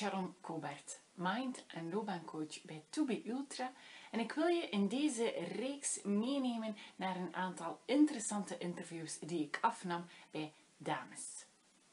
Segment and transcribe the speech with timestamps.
[0.00, 3.72] Sharon Kobert, mind- en loopbaancoach bij To Be Ultra
[4.10, 9.58] en ik wil je in deze reeks meenemen naar een aantal interessante interviews die ik
[9.60, 11.44] afnam bij dames.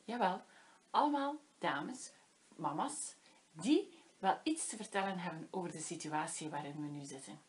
[0.04, 0.42] Jawel,
[0.90, 2.12] allemaal dames,
[2.56, 3.16] mama's,
[3.52, 7.40] die wel iets te vertellen hebben over de situatie waarin we nu zitten.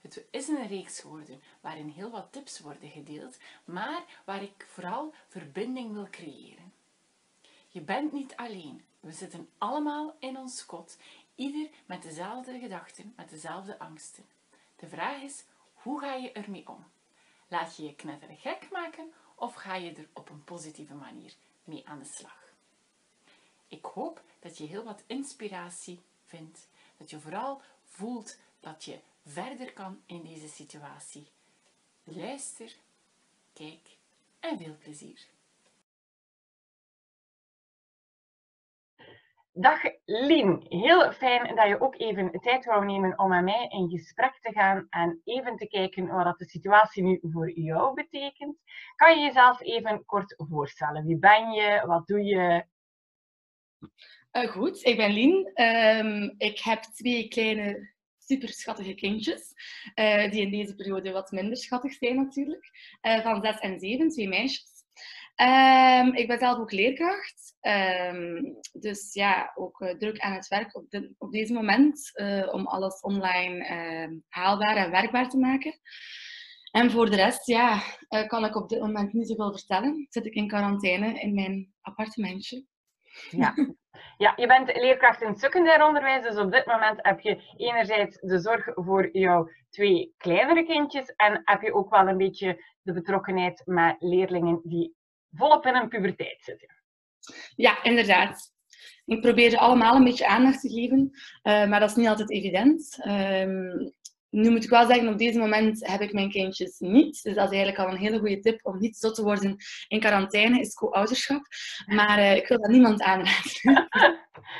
[0.00, 5.14] Het is een reeks geworden waarin heel wat tips worden gedeeld, maar waar ik vooral
[5.28, 6.72] verbinding wil creëren.
[7.68, 8.84] Je bent niet alleen.
[9.04, 10.96] We zitten allemaal in ons kot,
[11.34, 14.26] ieder met dezelfde gedachten, met dezelfde angsten.
[14.76, 15.44] De vraag is,
[15.74, 16.84] hoe ga je ermee om?
[17.48, 21.88] Laat je je knettergek gek maken of ga je er op een positieve manier mee
[21.88, 22.52] aan de slag?
[23.68, 29.72] Ik hoop dat je heel wat inspiratie vindt, dat je vooral voelt dat je verder
[29.72, 31.26] kan in deze situatie.
[32.04, 32.76] Luister,
[33.52, 33.96] kijk
[34.40, 35.26] en veel plezier.
[39.56, 43.88] Dag Lien, heel fijn dat je ook even tijd wou nemen om met mij in
[43.90, 48.56] gesprek te gaan en even te kijken wat de situatie nu voor jou betekent.
[48.96, 51.06] Kan je jezelf even kort voorstellen?
[51.06, 51.82] Wie ben je?
[51.86, 52.64] Wat doe je?
[54.32, 55.62] Uh, goed, ik ben Lien.
[55.62, 59.52] Um, ik heb twee kleine super schattige kindjes,
[59.94, 62.70] uh, die in deze periode wat minder schattig zijn natuurlijk,
[63.02, 64.73] uh, van zes en zeven, twee meisjes.
[65.42, 70.76] Um, ik ben zelf ook leerkracht, um, dus ja, ook uh, druk aan het werk
[70.76, 70.86] op,
[71.18, 72.12] op deze moment
[72.52, 75.78] om alles online haalbaar en werkbaar te maken.
[76.70, 77.82] En voor de rest, ja,
[78.26, 80.06] kan ik op dit moment niet zoveel vertellen.
[80.08, 82.64] Zit ik in quarantaine in mijn appartementje.
[83.30, 83.54] Ja.
[84.16, 88.20] ja, je bent leerkracht in het secundair onderwijs, dus op dit moment heb je enerzijds
[88.20, 92.92] de zorg voor jouw twee kleinere kindjes en heb je ook wel een beetje de
[92.92, 94.94] betrokkenheid met leerlingen die
[95.36, 96.68] volop in een puberteit zitten.
[97.56, 98.52] Ja, inderdaad.
[99.04, 101.10] Ik probeer ze allemaal een beetje aandacht te geven,
[101.42, 102.98] uh, maar dat is niet altijd evident.
[103.06, 103.92] Um,
[104.34, 107.22] nu moet ik wel zeggen, op deze moment heb ik mijn kindjes niet.
[107.22, 109.56] Dus dat is eigenlijk al een hele goede tip om niet zo te worden
[109.88, 111.42] in quarantaine, is co-ouderschap.
[111.86, 113.88] Maar uh, ik wil dat niemand aanraden.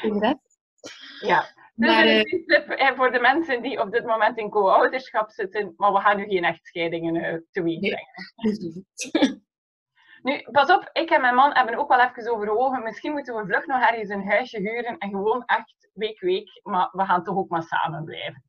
[1.20, 5.30] ja, dus maar, een uh, tip voor de mensen die op dit moment in co-ouderschap
[5.30, 8.08] zitten, maar we gaan nu geen echtscheidingen teweeg brengen.
[9.12, 9.42] Nee.
[10.24, 12.82] Nu, pas op, ik en mijn man hebben ook wel even overwogen.
[12.82, 16.88] Misschien moeten we vlug nog ergens een huisje huren en gewoon echt week week, maar
[16.92, 18.44] we gaan toch ook maar samen blijven.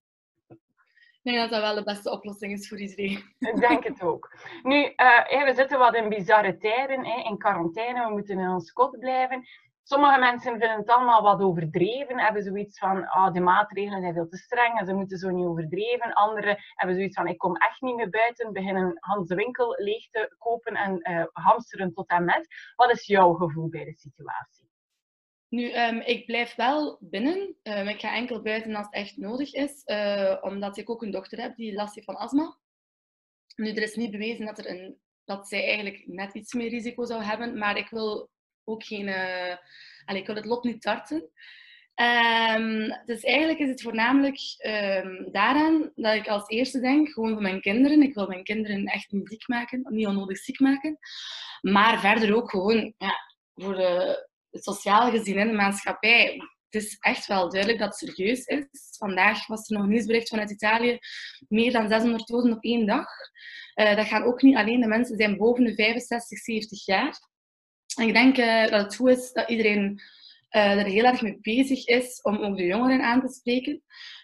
[0.47, 3.35] Ik denk dat dat wel de beste oplossing is voor iedereen.
[3.39, 4.37] Ik denk het ook.
[4.63, 8.99] Nu, uh, we zitten wat in bizarre tijden, in quarantaine, we moeten in ons kot
[8.99, 9.47] blijven.
[9.87, 14.27] Sommige mensen vinden het allemaal wat overdreven, hebben zoiets van, ah, de maatregelen zijn veel
[14.27, 16.13] te streng en ze moeten zo niet overdreven.
[16.13, 20.09] Anderen hebben zoiets van, ik kom echt niet meer buiten, beginnen Hans de winkel leeg
[20.09, 22.47] te kopen en uh, hamsteren tot en met.
[22.75, 24.69] Wat is jouw gevoel bij de situatie?
[25.47, 27.55] Nu, um, ik blijf wel binnen.
[27.63, 31.11] Um, ik ga enkel buiten als het echt nodig is, uh, omdat ik ook een
[31.11, 32.57] dochter heb die last heeft van astma.
[33.55, 37.05] Nu, er is niet bewezen dat, er een, dat zij eigenlijk net iets meer risico
[37.05, 38.33] zou hebben, maar ik wil
[38.65, 39.07] ook geen...
[39.07, 39.55] Uh,
[40.15, 41.29] ik wil het lot niet tarten.
[41.95, 44.37] Um, dus eigenlijk is het voornamelijk
[44.67, 48.01] um, daaraan dat ik als eerste denk, gewoon voor mijn kinderen.
[48.01, 50.97] Ik wil mijn kinderen echt niet ziek maken, niet onnodig ziek maken.
[51.61, 53.13] Maar verder ook gewoon ja,
[53.53, 56.37] voor de, sociaal gezien in de maatschappij.
[56.69, 58.67] Het is echt wel duidelijk dat het serieus is.
[58.97, 60.99] Vandaag was er nog een nieuwsbericht vanuit Italië.
[61.47, 63.07] Meer dan 600 doden op één dag.
[63.75, 67.19] Uh, dat gaan ook niet alleen de mensen zijn boven de 65, 70 jaar.
[67.95, 70.01] En ik denk uh, dat het goed is dat iedereen
[70.51, 73.81] uh, er heel erg mee bezig is om ook de jongeren aan te spreken.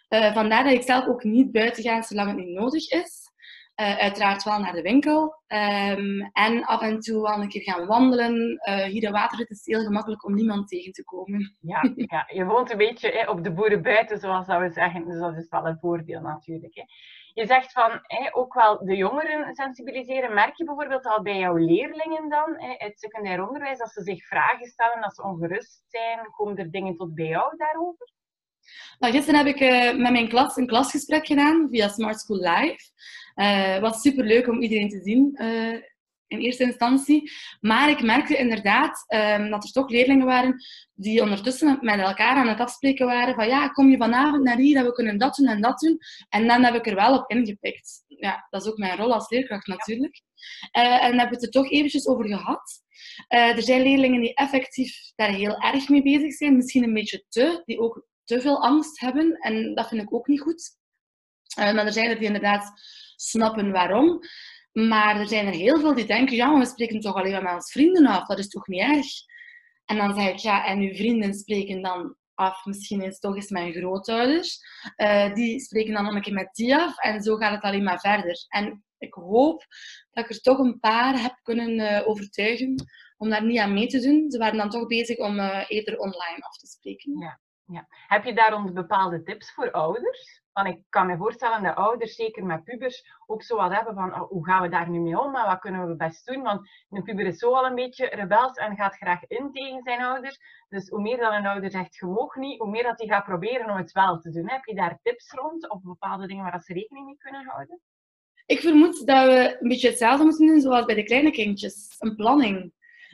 [0.09, 3.29] Uh, vandaar dat ik zelf ook niet buiten ga zolang het niet nodig is.
[3.75, 5.35] Uiteraard wel naar de winkel.
[5.47, 8.61] Um, en af en toe wel een keer gaan wandelen.
[8.89, 11.57] Hier in Waterhut is het heel gemakkelijk om niemand tegen te komen.
[11.61, 15.05] Ja, ja je woont een beetje hè, op de boeren buiten, zoals dat we zeggen.
[15.05, 16.75] Dus dat is wel een voordeel natuurlijk.
[16.75, 16.83] Hè.
[17.33, 18.01] Je zegt van
[18.31, 20.33] ook wel de jongeren sensibiliseren.
[20.33, 24.25] Merk je bijvoorbeeld al bij jouw leerlingen dan, hè, uit secundair onderwijs, als ze zich
[24.27, 28.09] vragen stellen, als ze ongerust zijn, komen er dingen tot bij jou daarover?
[28.99, 32.89] Nou, gisteren heb ik uh, met mijn klas een klasgesprek gedaan via Smart School Live.
[33.35, 35.81] Uh, was super leuk om iedereen te zien uh,
[36.31, 37.31] in eerste instantie.
[37.59, 40.55] Maar ik merkte inderdaad um, dat er toch leerlingen waren
[40.93, 44.75] die ondertussen met elkaar aan het afspreken waren van ja, kom je vanavond naar hier,
[44.75, 45.97] dat we kunnen dat doen en dat doen.
[46.29, 48.03] En dan heb ik er wel op ingepikt.
[48.07, 50.21] Ja, dat is ook mijn rol als leerkracht natuurlijk.
[50.77, 52.83] Uh, en daar hebben we het er toch eventjes over gehad.
[53.27, 57.61] er zijn leerlingen die effectief daar heel erg mee bezig zijn, misschien een beetje te,
[57.65, 59.37] die ook te veel angst hebben.
[59.39, 60.79] En dat vind ik ook niet goed.
[61.59, 62.71] Uh, maar er zijn er die inderdaad
[63.15, 64.19] snappen waarom.
[64.71, 67.43] Maar er zijn er heel veel die denken, ja, maar we spreken toch alleen maar
[67.43, 68.27] met ons vrienden af.
[68.27, 69.07] Dat is toch niet erg?
[69.85, 72.65] En dan zeg ik, ja, en uw vrienden spreken dan af.
[72.65, 74.59] Misschien is toch eens mijn grootouders.
[74.97, 76.97] Uh, die spreken dan nog een keer met die af.
[76.97, 78.45] En zo gaat het alleen maar verder.
[78.47, 79.65] En ik hoop
[80.11, 82.75] dat ik er toch een paar heb kunnen uh, overtuigen
[83.17, 84.31] om daar niet aan mee te doen.
[84.31, 87.19] Ze waren dan toch bezig om uh, eerder online af te spreken.
[87.19, 87.39] Ja.
[87.71, 87.87] Ja.
[88.07, 90.41] Heb je daarom bepaalde tips voor ouders?
[90.53, 94.13] Want ik kan me voorstellen dat ouders, zeker met pubers, ook zo wat hebben van
[94.13, 96.41] oh, hoe gaan we daar nu mee om en wat kunnen we best doen?
[96.41, 100.01] Want een puber is zo al een beetje rebels en gaat graag in tegen zijn
[100.01, 100.39] ouders.
[100.69, 103.69] Dus hoe meer dan een ouder zegt, je niet, hoe meer dat hij gaat proberen
[103.69, 104.49] om het wel te doen.
[104.49, 107.79] Heb je daar tips rond of bepaalde dingen waar ze rekening mee kunnen houden?
[108.45, 111.95] Ik vermoed dat we een beetje hetzelfde moeten doen zoals bij de kleine kindjes.
[111.99, 112.73] Een planning.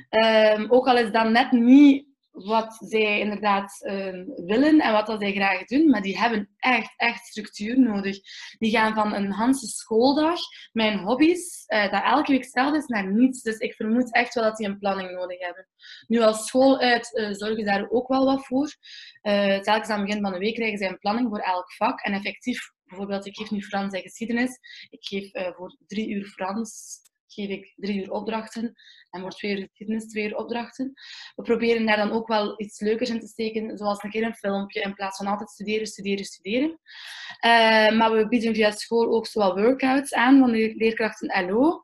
[0.10, 2.07] Um, ook al is dat net niet
[2.46, 6.94] wat zij inderdaad uh, willen en wat dat zij graag doen, maar die hebben echt,
[6.96, 8.20] echt structuur nodig.
[8.58, 10.40] Die gaan van een Hanse schooldag,
[10.72, 13.42] mijn hobby's, uh, dat elke week hetzelfde is, naar niets.
[13.42, 15.68] Dus ik vermoed echt wel dat die een planning nodig hebben.
[16.08, 18.76] Nu, als school uit uh, zorgen daar ook wel wat voor.
[19.22, 22.02] telkens aan het begin van de week krijgen zij een planning voor elk vak.
[22.02, 24.60] En effectief, bijvoorbeeld, ik geef nu Frans en geschiedenis.
[24.90, 28.76] Ik geef voor drie uur Frans geef ik drie uur opdrachten
[29.10, 30.94] en voor twee uur fitness twee uur opdrachten.
[31.36, 34.36] We proberen daar dan ook wel iets leukers in te steken, zoals een keer een
[34.36, 36.70] filmpje, in plaats van altijd studeren, studeren, studeren.
[37.46, 41.82] Uh, maar we bieden via school ook zowel workouts aan van de leerkrachten LO.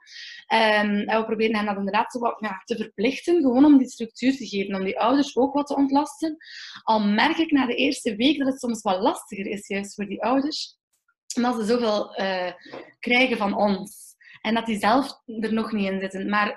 [0.47, 4.47] Ehm, en we proberen hen dat inderdaad wat, te verplichten, gewoon om die structuur te
[4.47, 6.37] geven, om die ouders ook wat te ontlasten.
[6.83, 10.05] Al merk ik na de eerste week dat het soms wat lastiger is, juist voor
[10.05, 10.77] die ouders,
[11.35, 12.51] omdat ze zoveel uh,
[12.99, 14.12] krijgen van ons.
[14.43, 16.29] En dat die zelf er nog niet in zitten.
[16.29, 16.47] Maar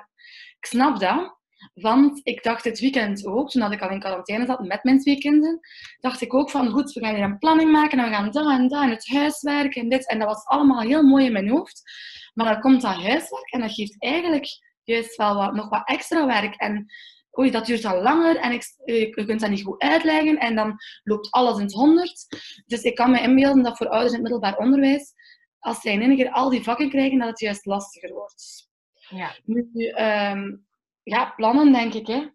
[0.59, 1.35] ik snap dat.
[1.75, 5.19] Want ik dacht dit weekend ook, toen ik al in quarantaine zat met mijn twee
[5.19, 5.61] kinderen,
[6.01, 8.51] dacht ik ook van, goed, we gaan hier een planning maken en we gaan dat
[8.51, 10.09] en dat en het huiswerk en dit.
[10.09, 11.83] En dat was allemaal heel mooi in mijn hoofd.
[12.35, 14.47] Maar dan komt dat huiswerk en dat geeft eigenlijk
[14.83, 16.55] juist wel wat, nog wat extra werk.
[16.55, 16.87] En
[17.39, 20.77] oei, dat duurt al langer en ik, je kunt dat niet goed uitleggen en dan
[21.03, 22.27] loopt alles in het honderd.
[22.67, 25.15] Dus ik kan me inbeelden dat voor ouders in het middelbaar onderwijs
[25.67, 28.69] als zij in één keer al die vakken krijgen, dat het juist lastiger wordt.
[29.09, 29.37] Ja.
[29.45, 30.67] Nu, um,
[31.03, 32.07] ja, plannen denk ik.
[32.07, 32.27] Hè.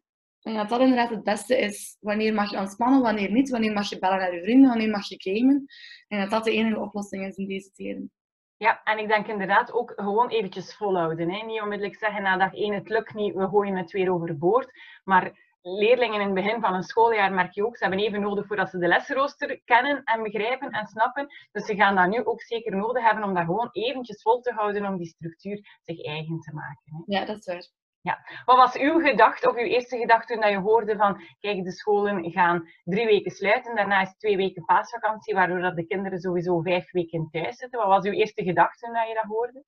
[0.42, 1.98] En dat dat inderdaad het beste is.
[2.00, 3.50] Wanneer mag je ontspannen, wanneer niet.
[3.50, 5.66] Wanneer mag je bellen naar je vrienden, wanneer mag je gamen.
[6.08, 8.12] En dat dat de enige oplossing is in deze tijden.
[8.58, 11.30] Ja, en ik denk inderdaad ook gewoon eventjes volhouden.
[11.30, 11.46] Hè.
[11.46, 14.72] Niet onmiddellijk zeggen na dag één, het lukt niet, we gooien het weer overboord.
[15.04, 18.48] Maar leerlingen in het begin van een schooljaar merk je ook, ze hebben even nodig
[18.48, 21.28] voordat ze de lesrooster kennen en begrijpen en snappen.
[21.52, 24.52] Dus ze gaan dat nu ook zeker nodig hebben om dat gewoon eventjes vol te
[24.52, 27.06] houden om die structuur zich eigen te maken.
[27.06, 27.18] Hè.
[27.18, 27.70] Ja, dat is waar.
[28.04, 28.20] Ja.
[28.46, 32.32] Wat was uw gedachte of uw eerste gedachte toen je hoorde van kijk, de scholen
[32.32, 36.92] gaan drie weken sluiten, daarna is twee weken paasvakantie, waardoor dat de kinderen sowieso vijf
[36.92, 37.80] weken thuis zitten.
[37.80, 39.64] Wat was uw eerste gedachte toen je dat hoorde?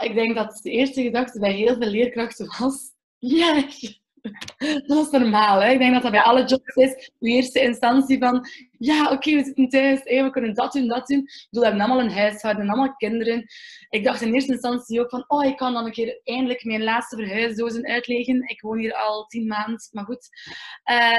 [0.00, 4.03] ik denk dat de eerste gedachte bij heel veel leerkrachten was, yes,
[4.86, 5.60] dat is normaal.
[5.60, 5.70] Hè?
[5.70, 7.10] Ik denk dat dat bij alle jobs is.
[7.18, 8.46] De eerste instantie van,
[8.78, 11.18] ja, oké, we zitten thuis, we kunnen dat doen, dat doen.
[11.18, 13.46] Ik bedoel, we hebben allemaal een huishouden, allemaal kinderen.
[13.88, 16.82] Ik dacht in eerste instantie ook van, oh, ik kan dan een keer eindelijk mijn
[16.82, 18.48] laatste verhuisdozen uitleggen.
[18.48, 20.28] Ik woon hier al tien maanden, maar goed.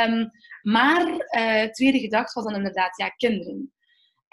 [0.07, 0.31] Um,
[0.61, 3.74] maar uh, tweede gedachte was dan inderdaad, ja, kinderen.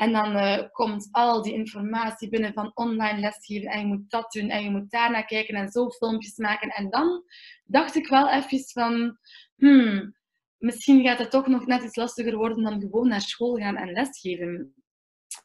[0.03, 4.33] En dan uh, komt al die informatie binnen van online lesgeven en je moet dat
[4.33, 6.69] doen en je moet daar naar kijken en zo filmpjes maken.
[6.69, 7.25] En dan
[7.65, 9.19] dacht ik wel even van,
[9.57, 10.17] hmm,
[10.59, 13.93] misschien gaat het toch nog net iets lastiger worden dan gewoon naar school gaan en
[13.93, 14.75] lesgeven.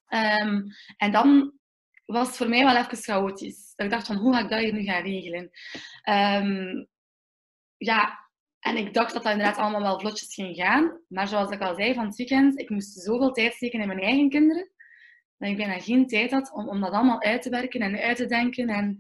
[0.08, 0.66] Um,
[0.98, 1.54] en dan
[2.06, 3.74] was het voor mij wel even chaotisch.
[3.76, 5.50] Dat ik dacht van, hoe ga ik dat hier nu gaan regelen?
[6.10, 6.88] Um,
[7.78, 8.27] ja,
[8.68, 11.00] en ik dacht dat dat inderdaad allemaal wel vlotjes ging gaan.
[11.08, 14.00] Maar zoals ik al zei van het weekend, ik moest zoveel tijd steken in mijn
[14.00, 14.70] eigen kinderen,
[15.38, 18.18] dat ik bijna geen tijd had om, om dat allemaal uit te werken en uit
[18.18, 18.68] te denken.
[18.70, 18.98] En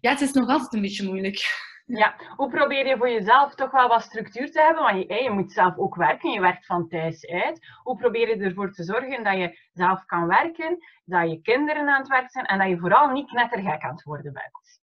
[0.00, 1.40] ja, het is nog altijd een beetje moeilijk.
[1.86, 4.82] Ja, hoe probeer je voor jezelf toch wel wat structuur te hebben?
[4.82, 7.66] Want je, je moet zelf ook werken, je werkt van thuis uit.
[7.82, 11.98] Hoe probeer je ervoor te zorgen dat je zelf kan werken, dat je kinderen aan
[11.98, 14.80] het werk zijn en dat je vooral niet knettergek aan het worden bent?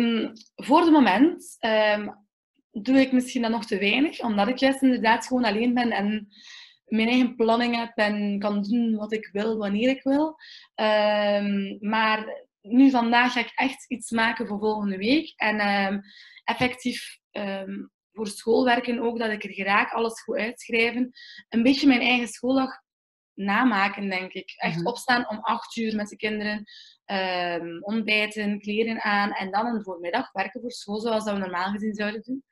[0.00, 2.14] Um, voor het moment um,
[2.72, 6.28] doe ik misschien dan nog te weinig, omdat ik juist inderdaad gewoon alleen ben en
[6.84, 10.36] mijn eigen planning heb en kan doen wat ik wil, wanneer ik wil.
[10.74, 15.32] Um, maar nu vandaag ga ik echt iets maken voor volgende week.
[15.36, 16.00] En um,
[16.44, 21.10] effectief um, voor schoolwerken ook, dat ik er graag alles goed uitschrijven.
[21.48, 22.70] Een beetje mijn eigen schooldag
[23.44, 24.52] namaken, denk ik.
[24.56, 24.86] Echt mhm.
[24.86, 26.64] opstaan om acht uur met de kinderen.
[27.06, 31.70] Um, ontbijten, kleren aan en dan een voormiddag werken voor school, zoals dat we normaal
[31.70, 32.44] gezien zouden doen.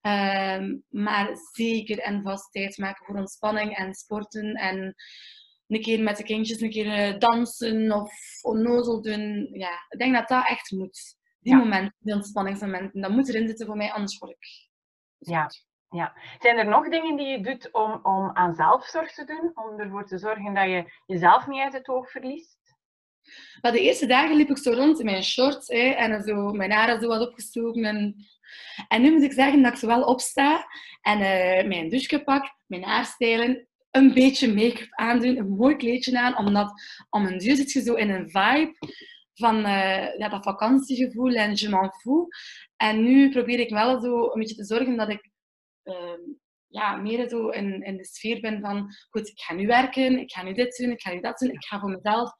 [0.00, 4.94] Um, maar zeker en vast tijd maken voor ontspanning en sporten en
[5.66, 9.48] een keer met de kindjes een keer eh, dansen of onnozel doen.
[9.52, 11.16] Ja, ik denk dat dat echt moet.
[11.40, 11.58] Die ja.
[11.58, 14.68] momenten, die ontspanningsmomenten, dat moet erin zitten voor mij, anders word ik
[15.18, 15.50] Ja.
[15.90, 16.16] Ja.
[16.38, 19.50] Zijn er nog dingen die je doet om, om aan zelfzorg te doen?
[19.54, 22.56] Om ervoor te zorgen dat je jezelf niet uit het oog verliest?
[23.60, 27.00] Maar de eerste dagen liep ik zo rond in mijn shorts en zo, mijn haren
[27.00, 27.84] zo wat opgestoken.
[27.84, 28.16] En,
[28.88, 30.66] en nu moet ik zeggen dat ik zo wel opsta
[31.00, 36.18] en uh, mijn douche pak, mijn haar stijlen, een beetje make-up aandoen, een mooi kleedje
[36.18, 36.72] aan, omdat
[37.10, 38.74] om een duur zit je zo in een vibe
[39.34, 42.26] van uh, ja, dat vakantiegevoel en je m'en fous.
[42.76, 45.27] En nu probeer ik wel zo een beetje te zorgen dat ik
[45.88, 46.34] uh,
[46.68, 50.32] ja, meer zo in, in de sfeer ben van goed, ik ga nu werken, ik
[50.32, 52.30] ga nu dit doen, ik ga nu dat doen, ik ga voor mezelf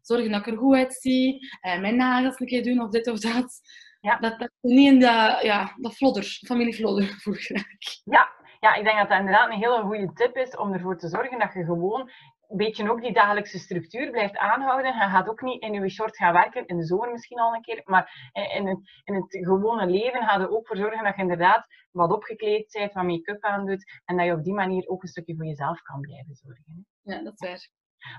[0.00, 3.20] zorgen dat ik er goed uitzie, uh, mijn nagels een keer doen of dit of
[3.20, 3.60] dat.
[4.00, 4.16] Ja.
[4.18, 8.00] Dat, dat niet in de, ja, dat vlodder, familie vlodder voel ik.
[8.04, 8.28] Ja.
[8.60, 11.38] ja, ik denk dat dat inderdaad een hele goede tip is om ervoor te zorgen
[11.38, 12.10] dat je gewoon
[12.48, 14.94] een beetje ook die dagelijkse structuur blijft aanhouden.
[14.94, 17.62] Je gaat ook niet in je short gaan werken, in de zomer misschien al een
[17.62, 21.22] keer, maar in het, in het gewone leven gaat er ook voor zorgen dat je
[21.22, 25.08] inderdaad wat opgekleed bent, wat make-up aandoet en dat je op die manier ook een
[25.08, 26.86] stukje voor jezelf kan blijven zorgen.
[27.02, 27.68] Ja, dat is waar.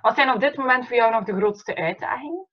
[0.02, 2.48] Wat zijn op dit moment voor jou nog de grootste uitdagingen?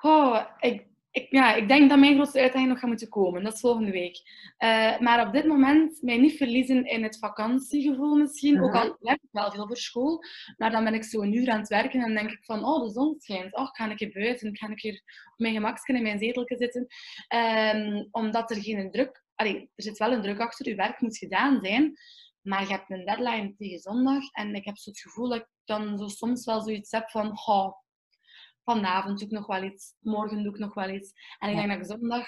[0.00, 3.42] Oh, ik, ik, ja, ik denk dat mijn grootste uitdaging nog gaat moeten komen.
[3.42, 4.16] Dat is volgende week.
[4.58, 8.62] Uh, maar op dit moment mij niet verliezen in het vakantiegevoel misschien.
[8.62, 10.24] Ook al werk ik wel veel voor school.
[10.56, 12.84] Maar dan ben ik zo een uur aan het werken en denk ik van, oh,
[12.84, 13.56] de zon schijnt.
[13.56, 14.48] Oh, ik ga een keer buiten.
[14.48, 15.02] Ik ga een keer
[15.32, 16.86] op mijn gemakje in mijn zetelje zitten.
[17.74, 19.24] Um, omdat er geen druk...
[19.34, 20.68] Allee, er zit wel een druk achter.
[20.68, 21.96] Je werk moet gedaan zijn.
[22.42, 24.30] Maar je hebt een deadline tegen zondag.
[24.30, 27.30] En ik heb zo het gevoel dat ik dan zo soms wel zoiets heb van...
[27.46, 27.80] Oh,
[28.64, 29.94] vanavond doe ik nog wel iets.
[30.00, 31.12] Morgen doe ik nog wel iets.
[31.38, 32.26] En ik denk dat ik zondag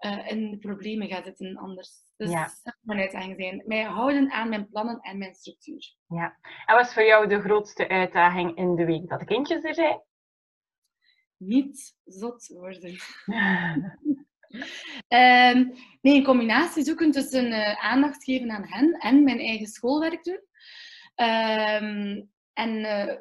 [0.00, 1.90] uh, in de problemen ga zitten anders.
[2.16, 2.50] Dus ja.
[2.80, 3.62] mijn uitdaging zijn.
[3.66, 5.94] Mij houden aan mijn plannen en mijn structuur.
[6.08, 6.38] Ja.
[6.66, 9.74] En wat is voor jou de grootste uitdaging in de week dat de kindjes er
[9.74, 10.02] zijn?
[11.36, 12.96] Niet zot worden.
[15.08, 15.72] Um,
[16.02, 20.40] nee, een combinatie zoeken tussen uh, aandacht geven aan hen en mijn eigen schoolwerk doen.
[21.26, 23.14] Um, en uh,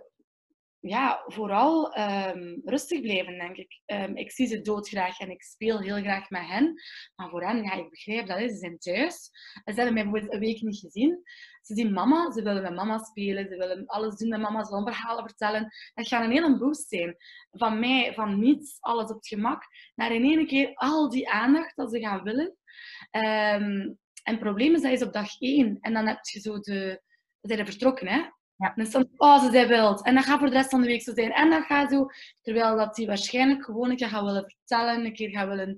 [0.80, 3.82] ja, vooral um, rustig blijven, denk ik.
[4.14, 6.82] ik zie ze doodgraag en ik speel heel graag met hen.
[7.16, 9.30] Maar voor hen, ja, ik begrijp dat, ze zijn thuis.
[9.66, 11.24] Ze hebben mij bijvoorbeeld een week niet gezien.
[11.62, 14.82] Ze zien mama, ze willen met mama spelen, ze willen alles doen met mama, ze
[14.84, 15.72] verhalen vertellen.
[15.94, 17.16] Dat gaat een hele boost zijn.
[17.52, 19.64] Van mij, van niets, alles op het gemak,
[19.96, 22.56] naar in één keer al die aandacht dat ze gaan willen.
[23.12, 25.78] Um, en het probleem is, dat is op dag één.
[25.82, 27.02] En dan heb je zo de...
[27.42, 28.22] Ze zijn vertrokken, hè.
[28.58, 28.76] Ja.
[28.76, 30.04] Is dan, oh, ze zijn wild.
[30.06, 31.32] En dat gaat voor de rest van de week zo zijn.
[31.32, 32.08] En dat gaat zo,
[32.42, 35.78] terwijl dat die waarschijnlijk gewoon een keer gaan willen vertellen, een keer gaan willen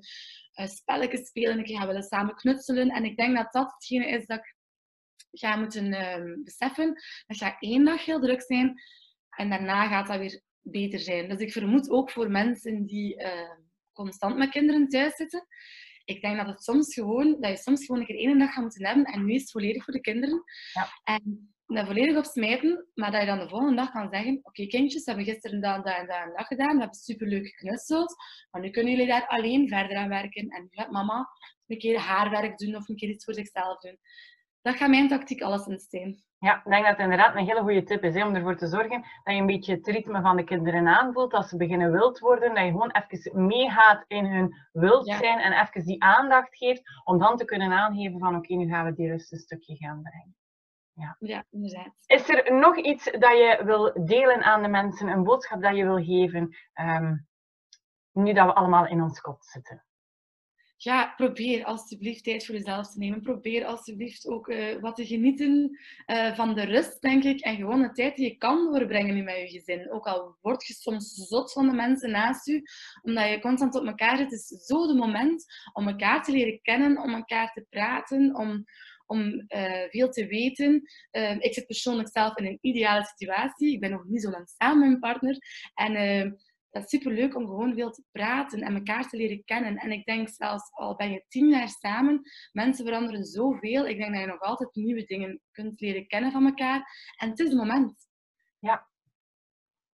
[0.60, 2.90] uh, spelletjes spelen, een keer gaan willen samen knutselen.
[2.90, 4.56] En ik denk dat dat hetgene is dat ik
[5.40, 6.94] ga moeten uh, beseffen.
[7.28, 8.82] Dat gaat één dag heel druk zijn
[9.30, 11.30] en daarna gaat dat weer beter zijn.
[11.30, 13.52] Dus ik vermoed ook voor mensen die uh,
[13.94, 15.48] constant met kinderen thuis zitten.
[16.06, 18.64] Ik denk dat, het soms gewoon, dat je soms gewoon een keer één dag gaat
[18.64, 20.44] moeten hebben en nu is het volledig voor de kinderen.
[20.74, 20.88] Ja.
[21.04, 24.48] En dat volledig op smijten, maar dat je dan de volgende dag kan zeggen: Oké,
[24.48, 27.48] okay, kindjes, we hebben gisteren dat, dat en dat en dat gedaan, we hebben superleuk
[27.48, 28.16] geknutseld,
[28.52, 30.50] maar nu kunnen jullie daar alleen verder aan werken.
[30.50, 31.28] En nu gaat mama
[31.68, 33.98] een keer haarwerk doen of een keer iets voor zichzelf doen
[34.62, 36.24] dat gaat mijn tactiek alleszins zijn.
[36.40, 38.68] Ja, ik denk dat het inderdaad een hele goede tip is hè, om ervoor te
[38.68, 41.34] zorgen dat je een beetje het ritme van de kinderen aanvoelt.
[41.34, 45.62] Als ze beginnen wild worden, dat je gewoon even meegaat in hun wild zijn en
[45.62, 49.10] even die aandacht geeft om dan te kunnen aangeven van oké, nu gaan we die
[49.12, 50.36] rust een stukje gaan brengen.
[51.00, 51.16] Ja.
[51.20, 51.94] ja, inderdaad.
[52.06, 55.84] Is er nog iets dat je wil delen aan de mensen, een boodschap dat je
[55.84, 57.28] wil geven, um,
[58.12, 59.84] nu dat we allemaal in ons kop zitten?
[60.82, 63.22] ja, probeer alsjeblieft tijd voor jezelf te nemen.
[63.22, 67.40] Probeer alsjeblieft ook uh, wat te genieten uh, van de rust, denk ik.
[67.40, 69.92] En gewoon de tijd die je kan doorbrengen nu met je gezin.
[69.92, 72.62] Ook al word je soms zot van de mensen naast je,
[73.02, 74.32] omdat je constant op elkaar zit.
[74.32, 78.66] Het is zo de moment om elkaar te leren kennen, om elkaar te praten, om,
[79.10, 80.82] om uh, veel te weten.
[81.40, 83.74] ik zit persoonlijk zelf in een ideale situatie.
[83.74, 85.38] Ik ben nog niet zo lang samen met mijn partner.
[85.74, 85.94] En
[86.70, 89.78] dat is super leuk om gewoon veel te praten en elkaar te leren kennen.
[89.78, 93.88] En ik denk zelfs al ben je tien jaar samen, mensen veranderen zoveel.
[93.88, 97.12] Ik denk dat je nog altijd nieuwe dingen kunt leren kennen van elkaar.
[97.18, 98.08] En het is het moment.
[98.60, 98.89] Ja,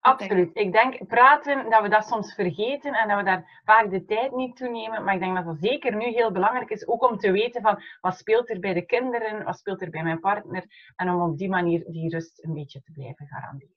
[0.03, 0.51] Absoluut.
[0.53, 4.33] Ik denk praten, dat we dat soms vergeten en dat we daar vaak de tijd
[4.33, 5.05] niet toe nemen.
[5.05, 7.83] Maar ik denk dat dat zeker nu heel belangrijk is, ook om te weten van
[8.01, 10.93] wat speelt er bij de kinderen, wat speelt er bij mijn partner.
[10.97, 13.75] En om op die manier die rust een beetje te blijven garanderen.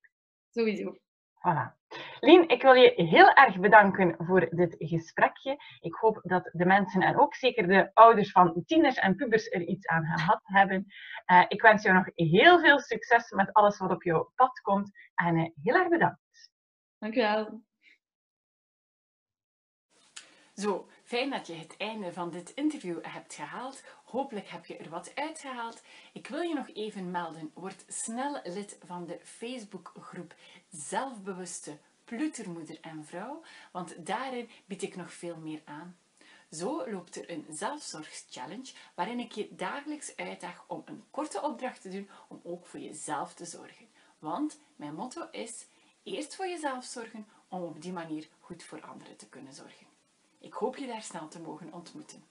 [0.49, 0.95] Sowieso.
[1.45, 1.75] Voilà.
[2.19, 5.57] Lien, ik wil je heel erg bedanken voor dit gesprekje.
[5.79, 9.61] Ik hoop dat de mensen en ook zeker de ouders van tieners en pubers er
[9.61, 10.85] iets aan gehad hebben.
[11.31, 14.91] Uh, ik wens jou nog heel veel succes met alles wat op jouw pad komt.
[15.15, 16.49] En uh, heel erg bedankt.
[16.97, 17.61] Dankjewel.
[20.53, 23.83] Zo, Fijn dat je het einde van dit interview hebt gehaald.
[24.03, 25.81] Hopelijk heb je er wat uitgehaald.
[26.13, 27.51] Ik wil je nog even melden.
[27.53, 30.35] Word snel lid van de Facebookgroep
[30.69, 35.97] Zelfbewuste Plutermoeder en Vrouw, want daarin bied ik nog veel meer aan.
[36.51, 41.89] Zo loopt er een zelfzorgschallenge waarin ik je dagelijks uitdaag om een korte opdracht te
[41.89, 43.87] doen om ook voor jezelf te zorgen.
[44.19, 45.67] Want mijn motto is
[46.03, 49.94] eerst voor jezelf zorgen om op die manier goed voor anderen te kunnen zorgen.
[50.45, 52.23] Ik hoop je daar snel te mogen ontmoeten.